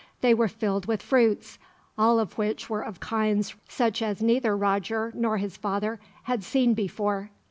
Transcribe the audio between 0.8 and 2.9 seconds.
with fruits, all of which were